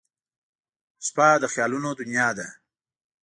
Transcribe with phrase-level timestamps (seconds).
[1.05, 2.47] •شپه د خیالونو دنیا ده.